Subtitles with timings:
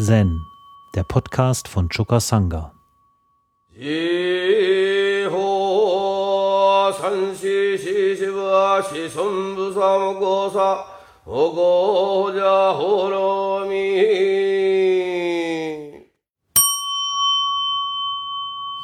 [0.00, 0.46] Zen,
[0.94, 2.72] der Podcast von Choka Sangha.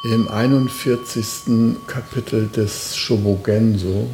[0.03, 1.77] Im 41.
[1.87, 4.09] Kapitel des Shobogenso,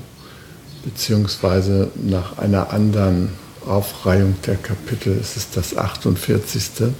[0.84, 6.94] beziehungsweise nach einer anderen Aufreihung der Kapitel, es ist das 48.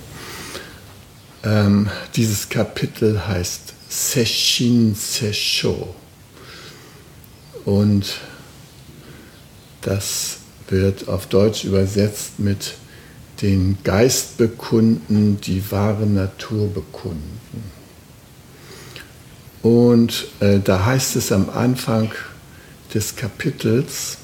[1.44, 5.96] Ähm, dieses Kapitel heißt Seshin Sesho
[7.66, 8.20] und
[9.82, 10.38] das
[10.70, 12.76] wird auf Deutsch übersetzt mit
[13.42, 17.72] den Geist bekunden, die wahre Natur bekunden.
[19.64, 22.12] Und äh, da heißt es am Anfang
[22.94, 24.18] des Kapitels,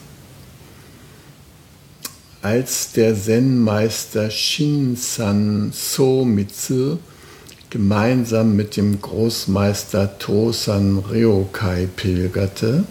[2.42, 6.98] als der Zen-Meister Shinsan So-Mitsu
[7.70, 12.86] gemeinsam mit dem Großmeister Tosan Ryokai pilgerte,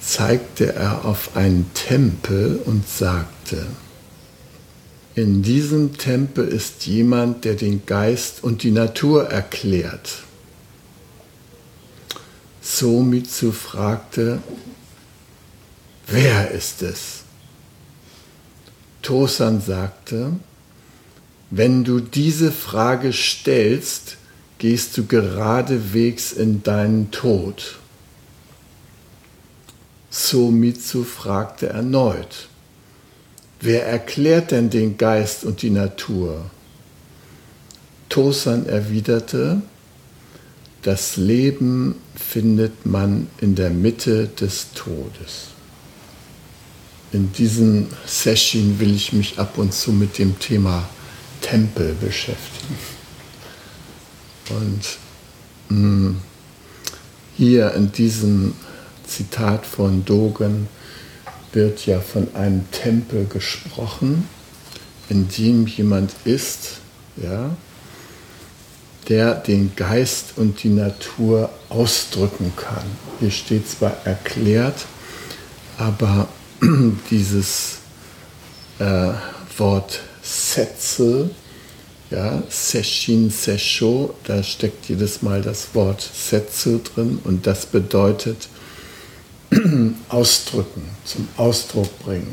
[0.00, 3.66] zeigte er auf einen Tempel und sagte,
[5.14, 10.22] in diesem Tempel ist jemand, der den Geist und die Natur erklärt.
[12.62, 14.40] Somitsu fragte,
[16.06, 17.19] wer ist es?
[19.10, 20.34] Tosan sagte,
[21.50, 24.18] wenn du diese Frage stellst,
[24.58, 27.80] gehst du geradewegs in deinen Tod.
[30.10, 32.46] Somitsu fragte erneut,
[33.60, 36.48] wer erklärt denn den Geist und die Natur?
[38.10, 39.60] Tosan erwiderte,
[40.82, 45.48] das Leben findet man in der Mitte des Todes
[47.12, 50.88] in diesem Session will ich mich ab und zu mit dem Thema
[51.40, 52.78] Tempel beschäftigen.
[54.50, 54.98] Und
[55.68, 56.20] mh, hm,
[57.36, 58.54] hier in diesem
[59.06, 60.68] Zitat von Dogen
[61.52, 64.28] wird ja von einem Tempel gesprochen,
[65.08, 66.78] in dem jemand ist,
[67.16, 67.56] ja,
[69.08, 72.84] der den Geist und die Natur ausdrücken kann.
[73.18, 74.86] Hier steht zwar erklärt,
[75.78, 76.28] aber
[77.10, 77.78] dieses
[78.78, 79.12] äh,
[79.56, 81.30] Wort Setze,
[82.10, 88.48] ja, Seshin Sesho, da steckt jedes Mal das Wort Setze drin und das bedeutet
[90.08, 92.32] ausdrücken, zum Ausdruck bringen.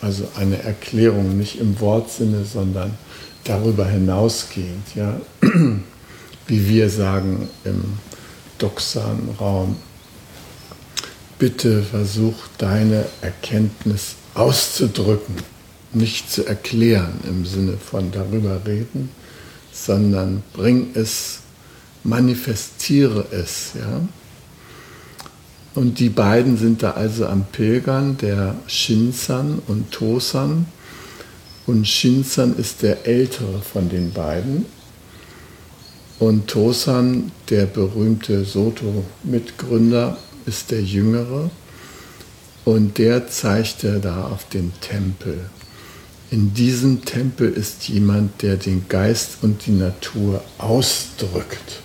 [0.00, 2.96] Also eine Erklärung nicht im Wortsinne, sondern
[3.44, 5.20] darüber hinausgehend, ja,
[6.46, 7.82] wie wir sagen im
[8.58, 9.76] doxanen Raum,
[11.38, 15.36] bitte versuch deine Erkenntnis auszudrücken,
[15.92, 19.10] nicht zu erklären im Sinne von darüber reden,
[19.72, 21.40] sondern bring es,
[22.04, 23.72] manifestiere es.
[23.74, 24.00] Ja?
[25.74, 30.66] Und die beiden sind da also am Pilgern, der Shinsan und Tosan.
[31.66, 34.64] Und Shinsan ist der ältere von den beiden.
[36.18, 41.50] Und Tosan, der berühmte Soto-Mitgründer, ist der Jüngere
[42.64, 45.50] und der zeigte da auf den Tempel.
[46.30, 51.80] In diesem Tempel ist jemand, der den Geist und die Natur ausdrückt.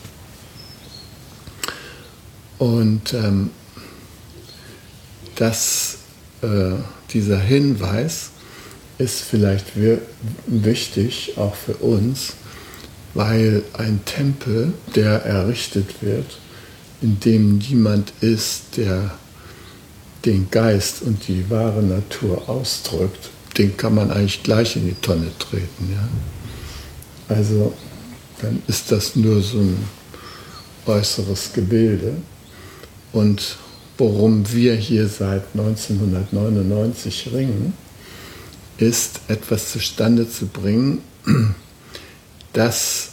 [2.58, 3.52] Und ähm,
[5.36, 5.98] das,
[6.42, 6.74] äh,
[7.14, 8.32] dieser Hinweis
[8.98, 9.74] ist vielleicht
[10.48, 12.34] wichtig auch für uns,
[13.14, 16.38] weil ein Tempel, der errichtet wird,
[17.02, 19.12] in dem niemand ist, der
[20.26, 25.32] den Geist und die wahre Natur ausdrückt, den kann man eigentlich gleich in die Tonne
[25.40, 25.92] treten.
[25.92, 27.36] Ja?
[27.36, 27.74] Also
[28.42, 29.78] dann ist das nur so ein
[30.86, 32.14] äußeres Gebilde.
[33.14, 33.58] Und
[33.98, 37.74] worum wir hier seit 1999 ringen,
[38.78, 41.02] ist etwas zustande zu bringen,
[42.54, 43.09] das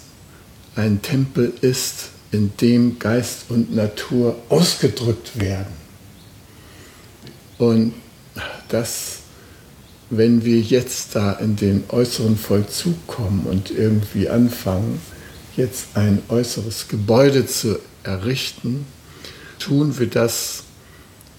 [0.76, 5.72] ein Tempel ist, in dem Geist und Natur ausgedrückt werden.
[7.58, 7.94] Und
[8.68, 9.18] das,
[10.10, 15.00] wenn wir jetzt da in den äußeren Vollzug kommen und irgendwie anfangen,
[15.56, 18.86] jetzt ein äußeres Gebäude zu errichten,
[19.58, 20.64] tun wir das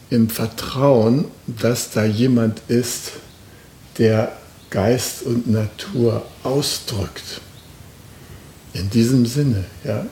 [0.09, 3.11] im Vertrauen, dass da jemand ist,
[3.97, 4.35] der
[4.69, 7.41] Geist und Natur ausdrückt.
[8.73, 10.05] In diesem Sinne, ja.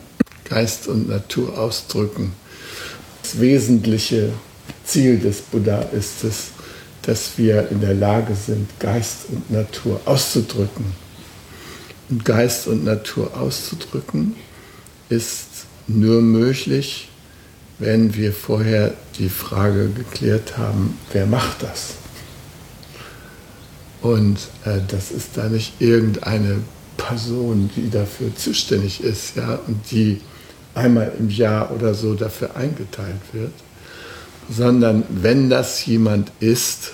[0.49, 2.33] Geist und Natur ausdrücken.
[3.21, 4.31] Das wesentliche
[4.85, 6.47] Ziel des Buddha ist es,
[7.01, 10.85] dass wir in der Lage sind, Geist und Natur auszudrücken.
[12.23, 14.35] Geist und Natur auszudrücken,
[15.09, 17.09] ist nur möglich,
[17.79, 21.95] wenn wir vorher die Frage geklärt haben, wer macht das?
[24.01, 26.59] Und äh, das ist da nicht irgendeine
[26.97, 30.21] Person, die dafür zuständig ist, ja, und die
[30.77, 33.53] einmal im Jahr oder so dafür eingeteilt wird,
[34.49, 36.93] sondern wenn das jemand ist,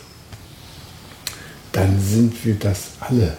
[1.71, 3.37] dann sind wir das alle.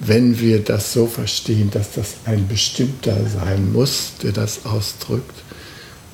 [0.00, 5.34] Wenn wir das so verstehen, dass das ein bestimmter sein muss, der das ausdrückt,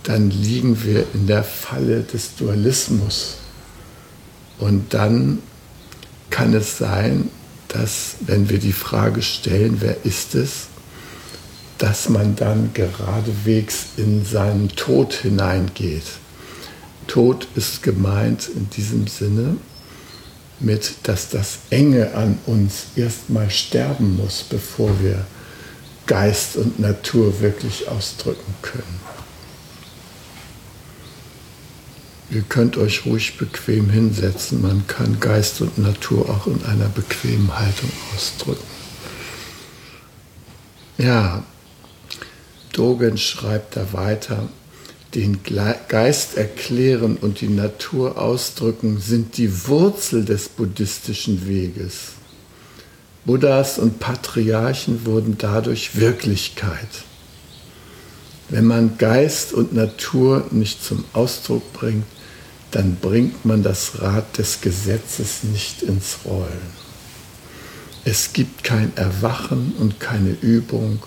[0.03, 3.37] dann liegen wir in der Falle des Dualismus.
[4.59, 5.39] Und dann
[6.29, 7.31] kann es sein,
[7.69, 10.70] dass, wenn wir die Frage stellen, wer ist es,
[11.81, 16.05] dass man dann geradewegs in seinen Tod hineingeht.
[17.07, 19.57] Tod ist gemeint in diesem Sinne
[20.61, 25.27] mit, dass das Enge an uns erstmal sterben muss, bevor wir
[26.07, 29.01] Geist und Natur wirklich ausdrücken können.
[32.31, 34.61] Ihr könnt euch ruhig bequem hinsetzen.
[34.61, 38.67] Man kann Geist und Natur auch in einer bequemen Haltung ausdrücken.
[40.99, 41.43] Ja,
[42.73, 44.49] Dogen schreibt da weiter,
[45.15, 45.41] den
[45.89, 52.13] Geist erklären und die Natur ausdrücken sind die Wurzel des buddhistischen Weges.
[53.25, 56.89] Buddhas und Patriarchen wurden dadurch Wirklichkeit.
[58.49, 62.07] Wenn man Geist und Natur nicht zum Ausdruck bringt,
[62.71, 66.81] dann bringt man das Rad des Gesetzes nicht ins Rollen.
[68.05, 71.03] Es gibt kein Erwachen und keine Übung,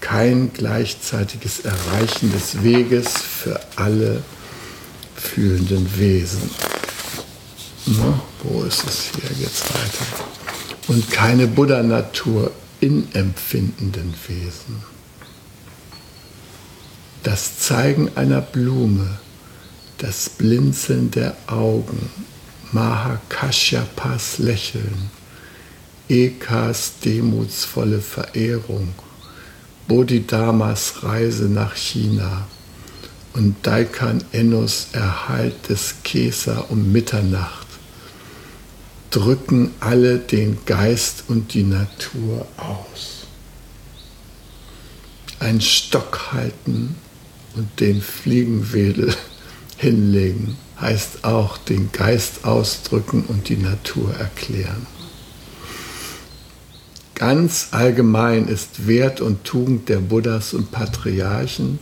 [0.00, 4.22] kein gleichzeitiges Erreichen des Weges für alle
[5.14, 6.50] fühlenden Wesen.
[7.86, 10.24] Na, wo ist es hier jetzt weiter?
[10.88, 12.50] Und keine Buddha-Natur
[12.80, 14.82] in empfindenden Wesen.
[17.22, 19.18] Das Zeigen einer Blume,
[19.98, 22.10] das Blinzeln der Augen,
[22.72, 25.10] Mahakashyapas Lächeln,
[26.08, 28.94] Ekas demutsvolle Verehrung,
[29.90, 32.46] Bodhidharmas Reise nach China
[33.32, 37.66] und Daikan Ennos Erhalt des Kesa um Mitternacht
[39.10, 43.26] drücken alle den Geist und die Natur aus.
[45.40, 46.94] Ein Stock halten
[47.56, 49.12] und den Fliegenwedel
[49.76, 54.86] hinlegen heißt auch den Geist ausdrücken und die Natur erklären.
[57.20, 61.78] Ganz allgemein ist Wert und Tugend der Buddhas und Patriarchen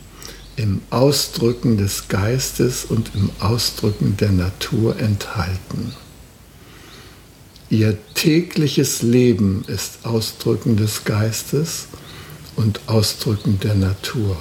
[0.57, 5.93] im Ausdrücken des Geistes und im Ausdrücken der Natur enthalten.
[7.69, 11.87] Ihr tägliches Leben ist Ausdrücken des Geistes
[12.57, 14.35] und Ausdrücken der Natur.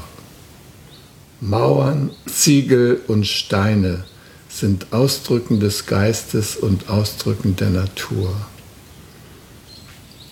[1.41, 4.03] Mauern, Ziegel und Steine
[4.49, 8.35] sind Ausdrücken des Geistes und Ausdrücken der Natur.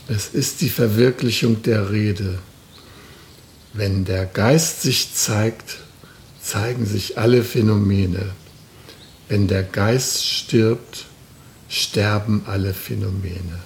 [0.08, 2.38] Es ist die Verwirklichung der Rede.
[3.72, 5.78] Wenn der Geist sich zeigt,
[6.42, 8.30] zeigen sich alle Phänomene.
[9.28, 11.06] Wenn der Geist stirbt,
[11.68, 13.60] sterben alle Phänomene.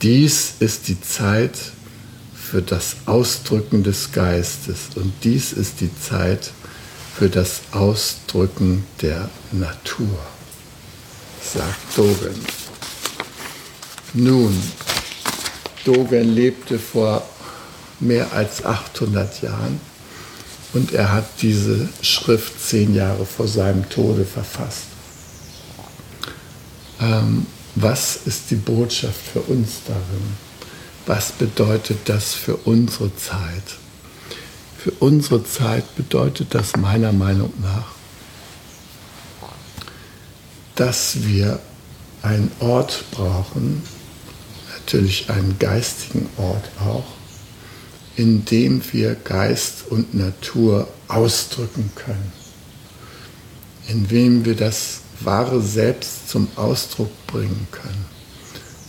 [0.00, 1.56] Dies ist die Zeit,
[2.54, 6.52] für das Ausdrücken des Geistes und dies ist die Zeit
[7.16, 10.18] für das Ausdrücken der Natur,
[11.42, 12.44] sagt Dogen.
[14.12, 14.62] Nun,
[15.84, 17.22] Dogen lebte vor
[18.00, 19.80] mehr als 800 Jahren
[20.72, 24.86] und er hat diese Schrift zehn Jahre vor seinem Tode verfasst.
[27.00, 30.44] Ähm, was ist die Botschaft für uns darin?
[31.06, 33.78] was bedeutet das für unsere Zeit?
[34.78, 37.86] Für unsere Zeit bedeutet das meiner Meinung nach,
[40.74, 41.60] dass wir
[42.22, 43.82] einen Ort brauchen,
[44.84, 47.04] natürlich einen geistigen Ort auch,
[48.16, 52.32] in dem wir Geist und Natur ausdrücken können,
[53.88, 58.04] in dem wir das wahre Selbst zum Ausdruck bringen können.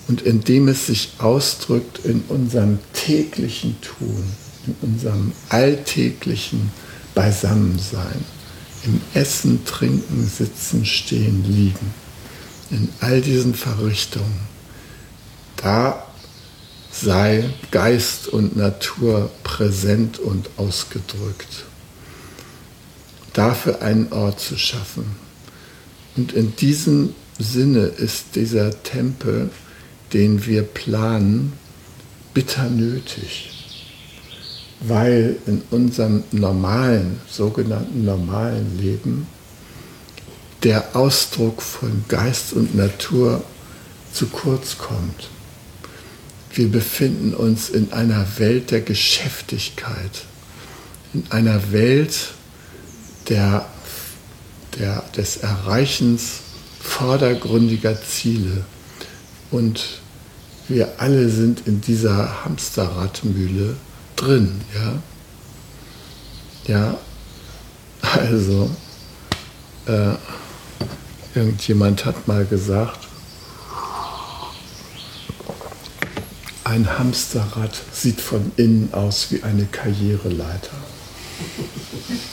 [0.08, 4.24] Und indem es sich ausdrückt in unserem täglichen Tun,
[4.68, 6.72] in unserem alltäglichen
[7.16, 8.24] Beisammensein,
[8.84, 11.94] im Essen, Trinken, Sitzen, Stehen, Liegen,
[12.70, 14.55] in all diesen Verrichtungen,
[15.66, 16.06] da
[16.92, 21.66] sei Geist und Natur präsent und ausgedrückt.
[23.34, 25.18] Dafür einen Ort zu schaffen.
[26.16, 29.50] Und in diesem Sinne ist dieser Tempel
[30.14, 31.54] den wir planen,
[32.34, 33.52] bitter nötig,
[34.80, 39.28] weil in unserem normalen, sogenannten normalen Leben
[40.64, 43.44] der Ausdruck von Geist und Natur
[44.14, 45.30] zu kurz kommt.
[46.56, 50.24] Wir befinden uns in einer Welt der Geschäftigkeit,
[51.14, 52.34] in einer Welt
[53.28, 53.66] der,
[54.80, 56.40] der, des Erreichens
[56.80, 58.64] vordergründiger Ziele.
[59.52, 60.00] Und
[60.70, 63.76] wir alle sind in dieser Hamsterradmühle
[64.16, 64.62] drin.
[64.74, 65.02] Ja,
[66.68, 66.98] ja
[68.02, 68.70] also
[69.88, 70.14] äh,
[71.38, 73.10] irgendjemand hat mal gesagt,
[76.76, 80.76] ein Hamsterrad sieht von innen aus wie eine Karriereleiter.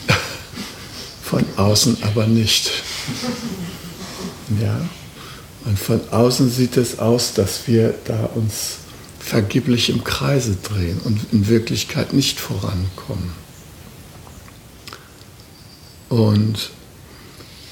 [1.23, 2.83] Von außen aber nicht.
[4.61, 4.81] Ja?
[5.65, 8.75] Und von außen sieht es aus, dass wir da uns
[9.19, 13.31] vergeblich im Kreise drehen und in Wirklichkeit nicht vorankommen.
[16.09, 16.69] Und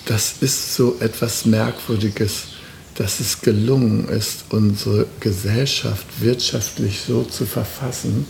[0.05, 2.50] das ist so etwas Merkwürdiges,
[2.95, 8.25] dass es gelungen ist, unsere Gesellschaft wirtschaftlich so zu verfassen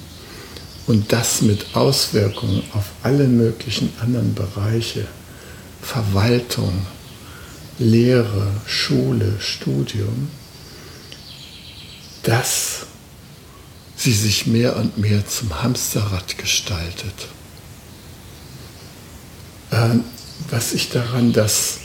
[0.87, 5.07] und das mit Auswirkungen auf alle möglichen anderen Bereiche,
[5.81, 6.85] Verwaltung,
[7.79, 10.29] Lehre, Schule, Studium,
[12.23, 12.85] dass
[13.95, 17.13] sie sich mehr und mehr zum Hamsterrad gestaltet.
[19.71, 20.03] Ähm,
[20.49, 21.80] was ich daran das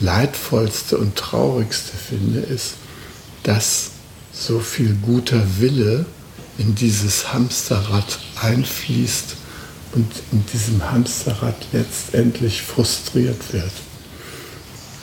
[0.00, 2.74] Leidvollste und Traurigste finde, ist,
[3.42, 3.90] dass
[4.32, 6.06] so viel guter Wille
[6.58, 9.36] in dieses Hamsterrad einfließt
[9.92, 13.72] und in diesem Hamsterrad letztendlich frustriert wird.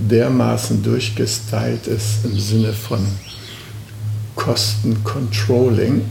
[0.00, 3.06] dermaßen durchgestylt ist im Sinne von
[4.36, 6.02] Kostencontrolling,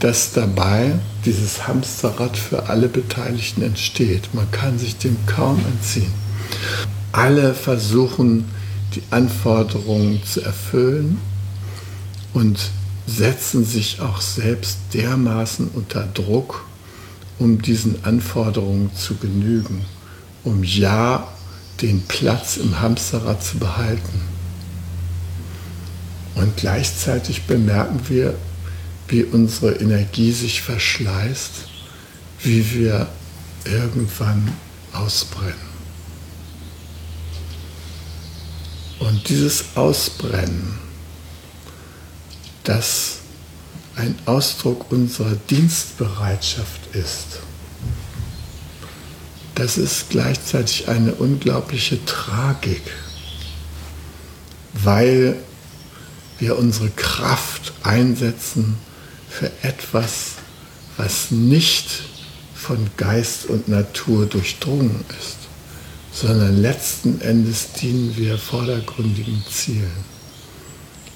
[0.00, 4.34] dass dabei dieses Hamsterrad für alle Beteiligten entsteht.
[4.34, 6.12] Man kann sich dem kaum entziehen.
[7.12, 8.46] Alle versuchen,
[8.94, 11.18] die Anforderungen zu erfüllen
[12.34, 12.58] und
[13.06, 16.64] setzen sich auch selbst dermaßen unter Druck,
[17.38, 19.84] um diesen Anforderungen zu genügen,
[20.44, 21.28] um ja
[21.80, 24.20] den Platz im Hamsterrad zu behalten.
[26.34, 28.34] Und gleichzeitig bemerken wir,
[29.08, 31.50] wie unsere Energie sich verschleißt,
[32.42, 33.08] wie wir
[33.64, 34.52] irgendwann
[34.92, 35.72] ausbrennen.
[39.00, 40.78] Und dieses Ausbrennen,
[42.64, 43.18] das
[43.96, 47.40] ein Ausdruck unserer Dienstbereitschaft ist.
[49.54, 52.82] Das ist gleichzeitig eine unglaubliche Tragik,
[54.72, 55.36] weil
[56.38, 58.76] wir unsere Kraft einsetzen
[59.28, 60.32] für etwas,
[60.96, 62.04] was nicht
[62.54, 65.36] von Geist und Natur durchdrungen ist,
[66.12, 70.11] sondern letzten Endes dienen wir vordergründigen Zielen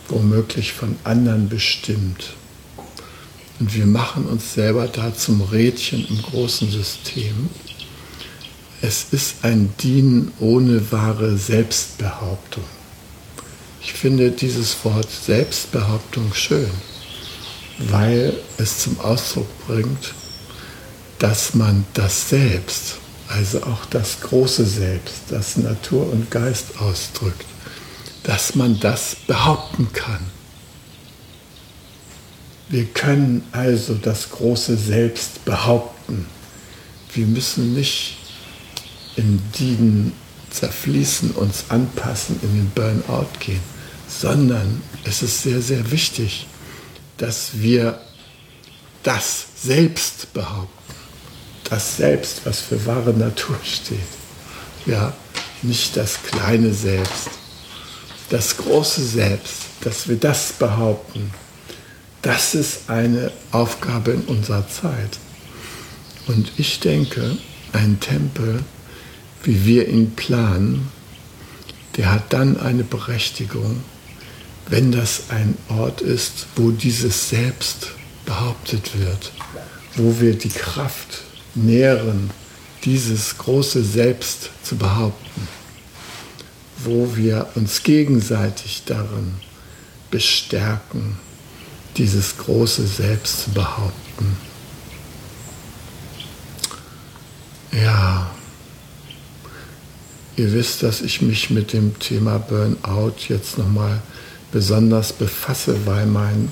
[0.08, 2.34] womöglich von anderen bestimmt.
[3.58, 7.48] Und wir machen uns selber da zum Rädchen im großen System.
[8.82, 12.64] Es ist ein Dienen ohne wahre Selbstbehauptung.
[13.80, 16.70] Ich finde dieses Wort Selbstbehauptung schön,
[17.78, 20.12] weil es zum Ausdruck bringt,
[21.18, 22.96] dass man das Selbst,
[23.28, 27.46] also auch das große Selbst, das Natur und Geist ausdrückt,
[28.26, 30.18] dass man das behaupten kann.
[32.68, 36.26] Wir können also das große Selbst behaupten.
[37.14, 38.16] Wir müssen nicht
[39.14, 40.12] in Dienen
[40.50, 43.60] zerfließen, uns anpassen, in den Burnout gehen,
[44.08, 46.48] sondern es ist sehr, sehr wichtig,
[47.18, 48.00] dass wir
[49.04, 50.94] das Selbst behaupten.
[51.70, 54.00] Das Selbst, was für wahre Natur steht.
[54.84, 55.14] Ja,
[55.62, 57.30] nicht das kleine Selbst
[58.30, 61.30] das große Selbst, dass wir das behaupten,
[62.22, 65.18] das ist eine Aufgabe in unserer Zeit.
[66.26, 67.38] Und ich denke,
[67.72, 68.64] ein Tempel,
[69.44, 70.90] wie wir ihn planen,
[71.96, 73.80] der hat dann eine Berechtigung,
[74.68, 77.92] wenn das ein Ort ist, wo dieses Selbst
[78.24, 79.32] behauptet wird,
[79.94, 81.22] wo wir die Kraft
[81.54, 82.30] nähren,
[82.84, 85.48] dieses große Selbst zu behaupten,
[86.78, 89.34] wo wir uns gegenseitig darin
[90.10, 91.18] bestärken,
[91.96, 94.36] dieses große Selbst zu behaupten.
[97.72, 98.30] Ja,
[100.36, 104.00] ihr wisst, dass ich mich mit dem Thema Burnout jetzt nochmal
[104.52, 106.50] besonders befasse, weil mein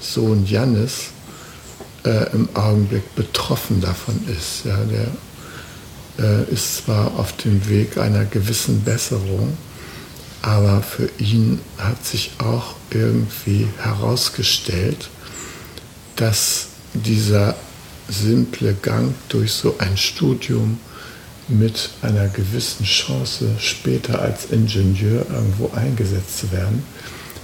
[0.00, 1.10] Sohn Jannis
[2.04, 4.64] äh, im Augenblick betroffen davon ist.
[4.64, 5.08] Ja, der
[6.18, 9.56] äh, ist zwar auf dem Weg einer gewissen Besserung,
[10.42, 15.08] aber für ihn hat sich auch irgendwie herausgestellt,
[16.16, 17.56] dass dieser
[18.08, 20.78] simple Gang durch so ein Studium
[21.48, 26.82] mit einer gewissen Chance später als Ingenieur irgendwo eingesetzt zu werden,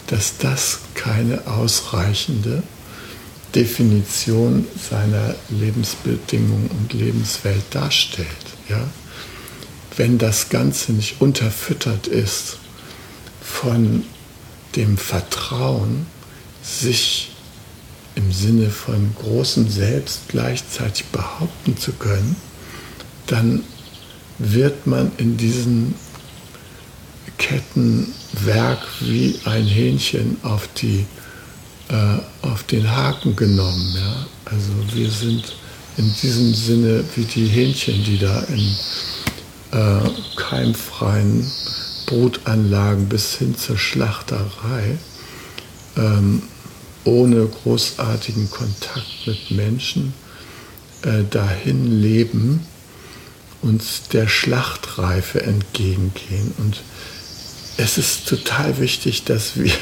[0.06, 2.62] dass das keine ausreichende
[3.54, 8.49] Definition seiner Lebensbedingungen und Lebenswelt darstellt.
[8.70, 8.88] Ja?
[9.96, 12.58] Wenn das Ganze nicht unterfüttert ist
[13.42, 14.04] von
[14.76, 16.06] dem Vertrauen,
[16.62, 17.32] sich
[18.14, 22.36] im Sinne von großem Selbst gleichzeitig behaupten zu können,
[23.26, 23.64] dann
[24.38, 25.94] wird man in diesen
[27.38, 31.06] Kettenwerk wie ein Hähnchen auf, die,
[31.88, 33.94] äh, auf den Haken genommen.
[33.96, 34.26] Ja?
[34.44, 35.54] Also wir sind
[35.96, 38.76] in diesem Sinne wie die Hähnchen, die da in
[39.72, 41.46] äh, keimfreien
[42.06, 44.98] Brutanlagen bis hin zur Schlachterei
[45.96, 46.42] ähm,
[47.04, 50.12] ohne großartigen Kontakt mit Menschen
[51.02, 52.66] äh, dahin leben,
[53.62, 56.52] uns der Schlachtreife entgegengehen.
[56.58, 56.82] Und
[57.76, 59.72] es ist total wichtig, dass wir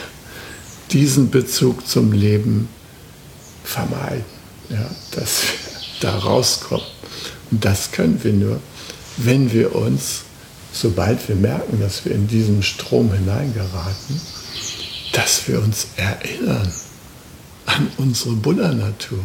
[0.92, 2.68] diesen Bezug zum Leben
[3.64, 4.24] vermeiden,
[4.70, 5.67] ja, dass wir
[6.00, 6.86] da rauskommen.
[7.50, 8.60] Und das können wir nur,
[9.16, 10.22] wenn wir uns,
[10.72, 14.20] sobald wir merken, dass wir in diesen Strom hineingeraten,
[15.12, 16.72] dass wir uns erinnern
[17.66, 19.20] an unsere Buddha-Natur,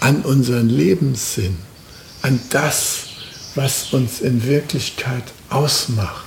[0.00, 1.56] an unseren Lebenssinn,
[2.22, 3.06] an das,
[3.54, 6.24] was uns in Wirklichkeit ausmacht.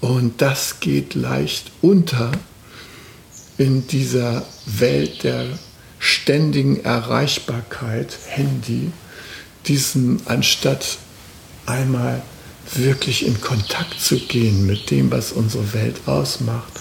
[0.00, 2.30] Und das geht leicht unter
[3.58, 5.46] in dieser Welt der
[6.06, 8.92] ständigen Erreichbarkeit, Handy,
[9.66, 10.98] diesem anstatt
[11.66, 12.22] einmal
[12.74, 16.72] wirklich in Kontakt zu gehen mit dem, was unsere Welt ausmacht,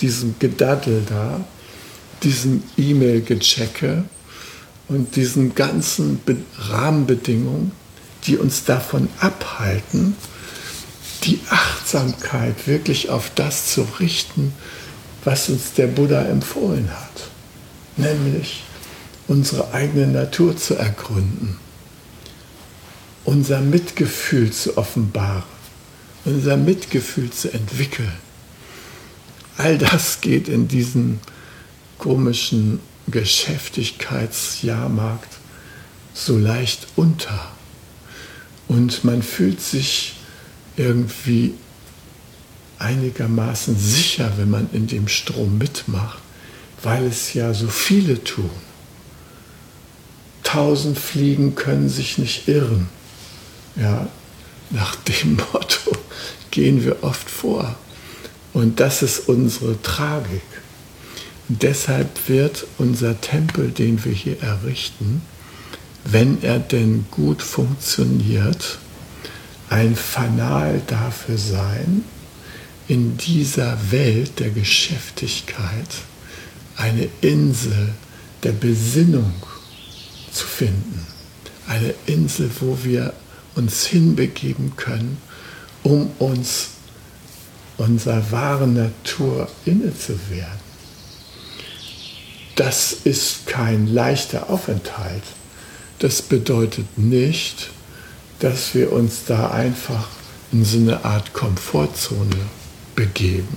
[0.00, 1.44] diesem Gedaddel da,
[2.22, 4.04] diesem E-Mail-Gechecke
[4.88, 6.20] und diesen ganzen
[6.58, 7.72] Rahmenbedingungen,
[8.26, 10.14] die uns davon abhalten,
[11.24, 14.52] die Achtsamkeit wirklich auf das zu richten,
[15.24, 17.29] was uns der Buddha empfohlen hat,
[17.96, 18.64] nämlich
[19.28, 21.56] unsere eigene Natur zu ergründen,
[23.24, 25.44] unser Mitgefühl zu offenbaren,
[26.24, 28.12] unser Mitgefühl zu entwickeln.
[29.56, 31.20] All das geht in diesen
[31.98, 35.40] komischen Geschäftigkeitsjahrmarkt
[36.14, 37.50] so leicht unter.
[38.68, 40.14] Und man fühlt sich
[40.76, 41.54] irgendwie
[42.78, 46.20] einigermaßen sicher, wenn man in dem Strom mitmacht,
[46.82, 48.50] weil es ja so viele tun.
[50.42, 52.88] Tausend Fliegen können sich nicht irren.
[53.76, 54.08] Ja,
[54.70, 55.92] nach dem Motto
[56.50, 57.76] gehen wir oft vor.
[58.52, 60.42] Und das ist unsere Tragik.
[61.48, 65.22] Und deshalb wird unser Tempel, den wir hier errichten,
[66.04, 68.78] wenn er denn gut funktioniert,
[69.68, 72.04] ein Fanal dafür sein,
[72.88, 75.86] in dieser Welt der Geschäftigkeit
[76.80, 77.90] eine Insel
[78.42, 79.34] der Besinnung
[80.32, 81.06] zu finden.
[81.68, 83.12] Eine Insel, wo wir
[83.54, 85.18] uns hinbegeben können,
[85.82, 86.70] um uns
[87.76, 90.70] unserer wahren Natur inne zu werden
[92.60, 95.22] das ist kein leichter Aufenthalt.
[95.98, 97.70] Das bedeutet nicht,
[98.40, 100.08] dass wir uns da einfach
[100.52, 102.36] in so eine Art Komfortzone
[102.94, 103.56] begeben.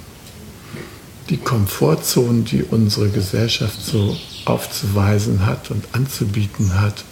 [1.29, 7.03] Die Komfortzone, die unsere Gesellschaft so aufzuweisen hat und anzubieten hat,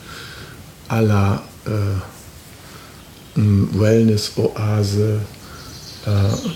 [0.88, 1.69] aller äh,
[3.36, 5.21] Wellness-Oase,
[6.06, 6.10] äh,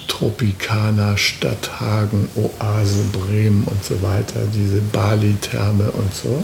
[0.07, 6.43] Tropicana, Stadthagen, Oase, Bremen und so weiter, diese Bali-Therme und so,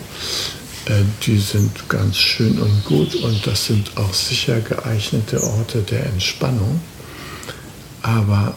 [0.86, 6.06] äh, die sind ganz schön und gut und das sind auch sicher geeignete Orte der
[6.06, 6.80] Entspannung.
[8.02, 8.56] Aber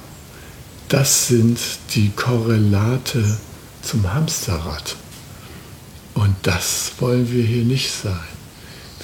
[0.88, 1.58] das sind
[1.94, 3.38] die Korrelate
[3.82, 4.96] zum Hamsterrad.
[6.14, 8.18] Und das wollen wir hier nicht sein.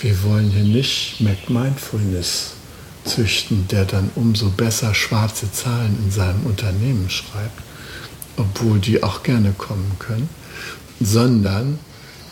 [0.00, 2.52] Wir wollen hier nicht McMindfulness
[3.04, 7.60] züchten, der dann umso besser schwarze Zahlen in seinem Unternehmen schreibt,
[8.36, 10.28] obwohl die auch gerne kommen können,
[11.00, 11.78] sondern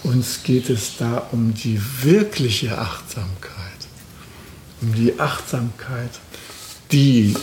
[0.04, 3.88] uns geht es da um die wirkliche Achtsamkeit,
[4.80, 6.10] um die Achtsamkeit,
[6.92, 7.34] die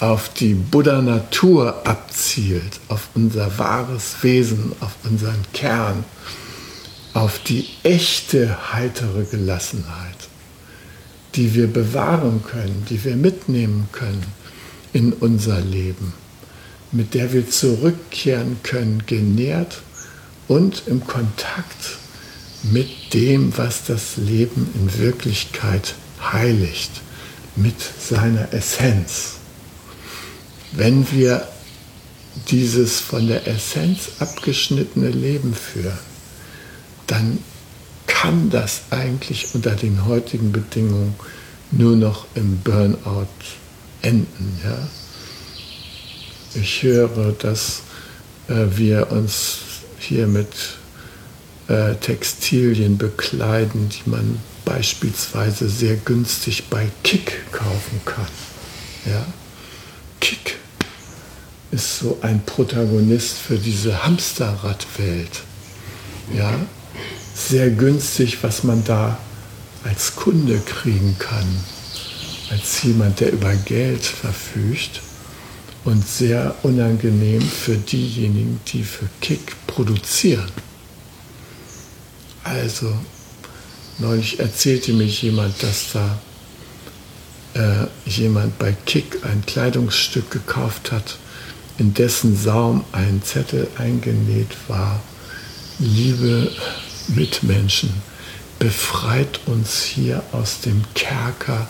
[0.00, 6.04] auf die Buddha-Natur abzielt, auf unser wahres Wesen, auf unseren Kern,
[7.12, 10.28] auf die echte heitere Gelassenheit,
[11.36, 14.24] die wir bewahren können, die wir mitnehmen können
[14.92, 16.12] in unser Leben,
[16.90, 19.82] mit der wir zurückkehren können, genährt
[20.48, 21.98] und im Kontakt
[22.62, 25.94] mit dem, was das Leben in Wirklichkeit
[26.32, 26.90] heiligt,
[27.56, 29.34] mit seiner Essenz.
[30.76, 31.46] Wenn wir
[32.48, 35.98] dieses von der Essenz abgeschnittene Leben führen,
[37.06, 37.38] dann
[38.06, 41.14] kann das eigentlich unter den heutigen Bedingungen
[41.70, 43.28] nur noch im Burnout
[44.02, 44.60] enden.
[44.64, 44.88] Ja?
[46.54, 47.82] Ich höre, dass
[48.48, 49.58] äh, wir uns
[49.98, 50.48] hier mit
[51.68, 58.26] äh, Textilien bekleiden, die man beispielsweise sehr günstig bei Kick kaufen kann.
[59.06, 59.24] Ja?
[60.20, 60.53] Kick
[61.74, 65.42] ist so ein Protagonist für diese Hamsterradwelt.
[66.32, 66.54] Ja?
[67.34, 69.18] Sehr günstig, was man da
[69.82, 71.46] als Kunde kriegen kann,
[72.50, 75.00] als jemand, der über Geld verfügt
[75.84, 80.50] und sehr unangenehm für diejenigen, die für Kick produzieren.
[82.44, 82.92] Also,
[83.98, 86.18] neulich erzählte mich jemand, dass da
[87.54, 91.18] äh, jemand bei Kick ein Kleidungsstück gekauft hat,
[91.78, 95.00] in dessen Saum ein Zettel eingenäht war.
[95.78, 96.50] Liebe
[97.08, 97.92] Mitmenschen,
[98.58, 101.68] befreit uns hier aus dem Kerker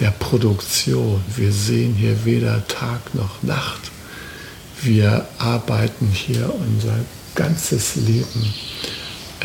[0.00, 1.22] der Produktion.
[1.36, 3.90] Wir sehen hier weder Tag noch Nacht.
[4.80, 6.98] Wir arbeiten hier unser
[7.34, 8.52] ganzes Leben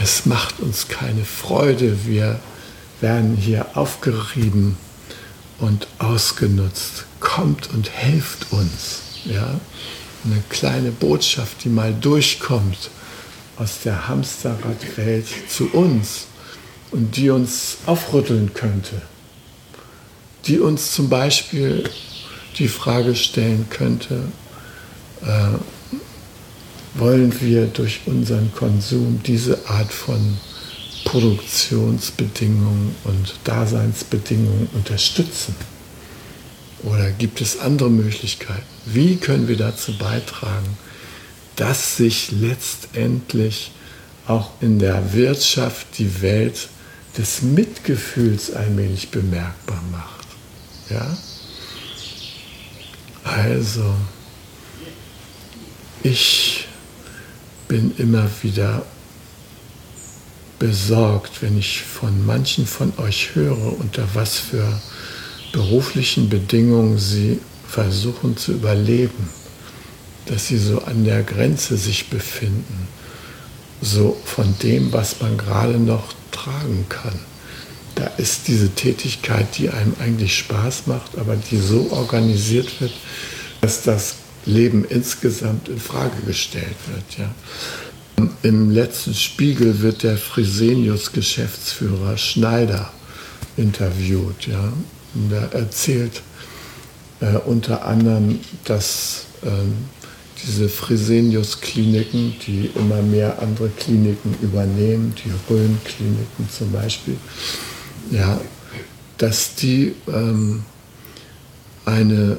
[0.01, 2.05] es macht uns keine Freude.
[2.05, 2.39] Wir
[3.01, 4.77] werden hier aufgerieben
[5.59, 7.05] und ausgenutzt.
[7.19, 9.01] Kommt und helft uns.
[9.27, 9.59] Ja?
[10.25, 12.89] Eine kleine Botschaft, die mal durchkommt
[13.57, 16.27] aus der Hamsterradwelt zu uns
[16.91, 19.01] und die uns aufrütteln könnte.
[20.45, 21.89] Die uns zum Beispiel
[22.57, 24.23] die Frage stellen könnte,
[25.21, 25.57] äh,
[26.95, 30.37] wollen wir durch unseren Konsum diese Art von
[31.05, 35.55] Produktionsbedingungen und Daseinsbedingungen unterstützen?
[36.83, 38.63] Oder gibt es andere Möglichkeiten?
[38.85, 40.77] Wie können wir dazu beitragen,
[41.55, 43.71] dass sich letztendlich
[44.27, 46.69] auch in der Wirtschaft die Welt
[47.17, 50.27] des Mitgefühls allmählich bemerkbar macht?
[50.89, 51.17] Ja?
[53.23, 53.95] Also,
[56.03, 56.67] ich
[57.67, 58.85] bin immer wieder
[60.59, 64.81] besorgt, wenn ich von manchen von euch höre, unter was für
[65.51, 69.29] beruflichen Bedingungen sie versuchen zu überleben,
[70.25, 72.87] dass sie so an der Grenze sich befinden,
[73.81, 77.19] so von dem, was man gerade noch tragen kann.
[77.95, 82.93] Da ist diese Tätigkeit, die einem eigentlich Spaß macht, aber die so organisiert wird,
[83.61, 87.17] dass das Leben insgesamt in Frage gestellt wird.
[87.17, 87.29] Ja.
[88.43, 92.93] Im letzten Spiegel wird der Fresenius-Geschäftsführer Schneider
[93.57, 94.47] interviewt.
[94.47, 94.71] Ja.
[95.31, 96.21] Er erzählt
[97.19, 99.47] äh, unter anderem, dass äh,
[100.43, 107.17] diese Fresenius-Kliniken, die immer mehr andere Kliniken übernehmen, die Rhön-Kliniken zum Beispiel,
[108.11, 108.39] ja,
[109.17, 110.63] dass die ähm,
[111.85, 112.37] eine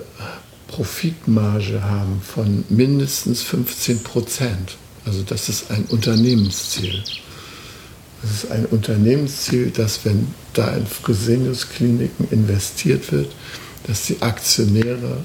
[0.69, 4.77] Profitmarge haben von mindestens 15 Prozent.
[5.05, 7.03] Also das ist ein Unternehmensziel.
[8.23, 10.29] Das ist ein Unternehmensziel, dass wenn
[10.59, 13.31] da in Fresenius-Kliniken investiert wird,
[13.87, 15.25] dass die Aktionäre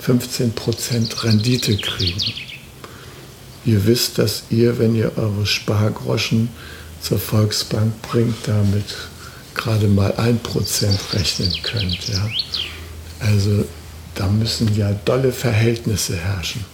[0.00, 2.32] 15 Prozent Rendite kriegen.
[3.64, 6.48] Ihr wisst, dass ihr, wenn ihr eure Spargroschen
[7.00, 8.84] zur Volksbank bringt, damit
[9.54, 12.08] gerade mal ein Prozent rechnen könnt.
[12.08, 12.28] Ja?
[13.20, 13.64] Also
[14.16, 16.64] da müssen ja dolle Verhältnisse herrschen.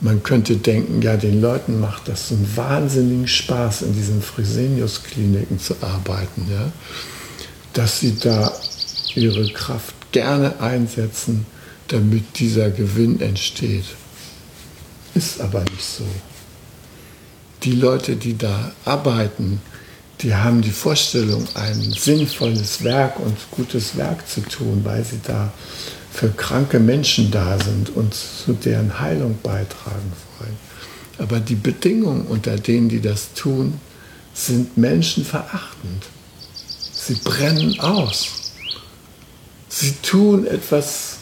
[0.00, 5.74] Man könnte denken, ja, den Leuten macht das einen wahnsinnigen Spaß, in diesen Fresenius-Kliniken zu
[5.80, 6.70] arbeiten, ja?
[7.72, 8.52] dass sie da
[9.14, 11.46] ihre Kraft gerne einsetzen,
[11.88, 13.84] damit dieser Gewinn entsteht.
[15.14, 16.04] Ist aber nicht so.
[17.64, 19.60] Die Leute, die da arbeiten,
[20.20, 25.52] die haben die Vorstellung, ein sinnvolles Werk und gutes Werk zu tun, weil sie da
[26.12, 30.56] für kranke Menschen da sind und zu deren Heilung beitragen wollen.
[31.18, 33.80] Aber die Bedingungen, unter denen die das tun,
[34.34, 36.04] sind menschenverachtend.
[36.92, 38.52] Sie brennen aus.
[39.68, 41.18] Sie tun etwas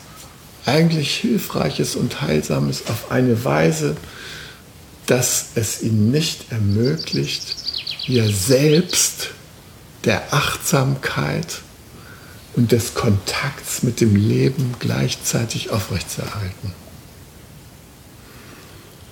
[0.67, 3.97] eigentlich Hilfreiches und Heilsames auf eine Weise,
[5.07, 7.57] dass es ihnen nicht ermöglicht,
[8.07, 9.31] ihr selbst
[10.05, 11.61] der Achtsamkeit
[12.57, 16.73] und des Kontakts mit dem Leben gleichzeitig aufrechtzuerhalten.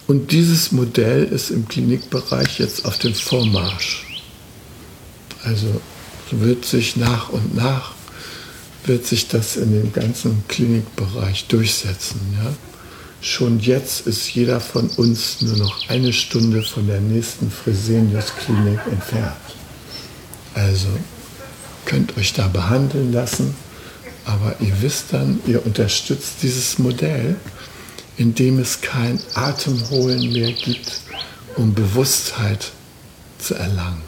[0.06, 4.06] Und dieses Modell ist im Klinikbereich jetzt auf dem Vormarsch.
[5.44, 5.80] Also
[6.30, 7.92] wird sich nach und nach
[8.86, 12.20] wird sich das in dem ganzen Klinikbereich durchsetzen.
[12.42, 12.52] Ja?
[13.20, 19.36] Schon jetzt ist jeder von uns nur noch eine Stunde von der nächsten Fresenius-Klinik entfernt.
[20.52, 20.88] Also
[21.84, 23.54] könnt euch da behandeln lassen,
[24.24, 27.36] aber ihr wisst dann, ihr unterstützt dieses Modell,
[28.16, 31.00] indem es kein Atemholen mehr gibt,
[31.56, 32.70] um Bewusstheit
[33.38, 34.02] zu erlangen.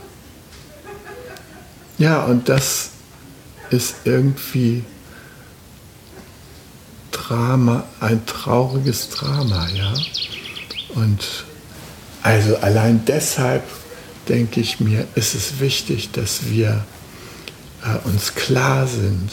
[1.99, 2.91] Ja, und das
[3.71, 4.85] ist irgendwie
[7.11, 9.93] Drama, ein trauriges Drama, ja.
[10.95, 11.45] Und
[12.23, 13.65] also allein deshalb
[14.29, 16.85] denke ich mir, ist es wichtig, dass wir
[17.87, 19.31] äh, uns klar sind,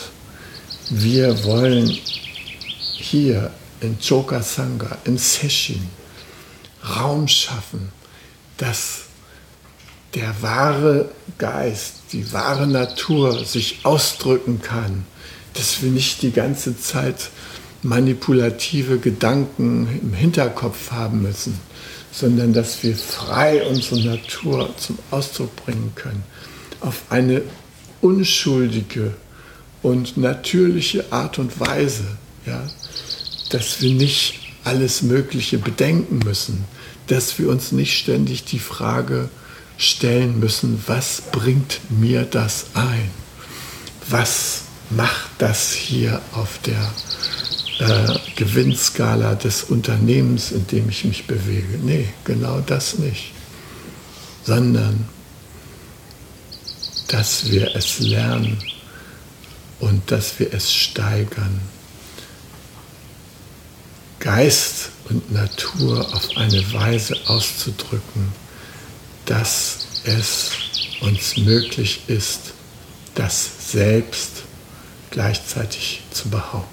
[0.90, 5.90] wir wollen hier in Chokasanga, in Seshin,
[6.98, 7.92] Raum schaffen,
[8.58, 9.04] dass
[10.14, 15.06] der wahre Geist, die wahre Natur sich ausdrücken kann,
[15.54, 17.30] dass wir nicht die ganze Zeit
[17.82, 21.60] manipulative Gedanken im Hinterkopf haben müssen,
[22.12, 26.24] sondern dass wir frei unsere Natur zum Ausdruck bringen können,
[26.80, 27.42] auf eine
[28.04, 29.14] unschuldige
[29.82, 32.06] und natürliche Art und Weise,
[32.46, 32.62] ja,
[33.50, 36.66] dass wir nicht alles Mögliche bedenken müssen,
[37.08, 39.30] dass wir uns nicht ständig die Frage
[39.78, 43.10] stellen müssen, was bringt mir das ein?
[44.10, 46.94] Was macht das hier auf der
[47.80, 51.80] äh, Gewinnskala des Unternehmens, in dem ich mich bewege?
[51.84, 53.32] Nee, genau das nicht.
[54.44, 55.06] Sondern,
[57.14, 58.58] dass wir es lernen
[59.80, 61.62] und dass wir es steigern.
[64.20, 68.32] Geist und Natur auf eine Weise auszudrücken,
[69.28, 70.50] dass es
[71.02, 72.54] uns möglich ist,
[73.14, 74.42] das selbst
[75.12, 76.73] gleichzeitig zu behaupten.